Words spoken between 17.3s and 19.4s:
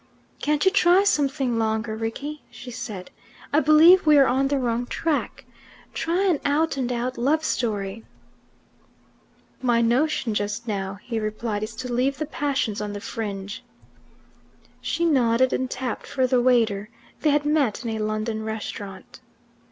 met in a London restaurant.